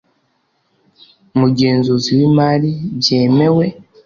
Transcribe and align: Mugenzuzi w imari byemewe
Mugenzuzi 1.39 2.09
w 2.17 2.19
imari 2.29 2.71
byemewe 2.99 3.65